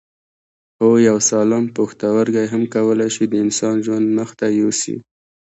[0.79, 4.95] هو یو سالم پښتورګی هم کولای شي د انسان ژوند مخ ته یوسي